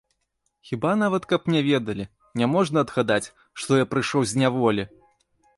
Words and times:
Хіба 0.69 0.93
нават 1.01 1.27
каб 1.33 1.41
не 1.57 1.61
ведалі, 1.67 2.05
не 2.43 2.49
можна 2.55 2.77
адгадаць, 2.87 3.31
што 3.63 3.81
я 3.83 3.89
прыйшоў 3.93 4.21
з 4.33 4.45
няволі?! 4.45 4.91